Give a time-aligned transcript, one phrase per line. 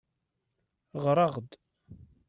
[1.03, 1.51] Ɣeṛ-aɣ-d.